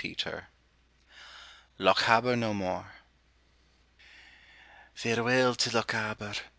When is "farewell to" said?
4.95-5.69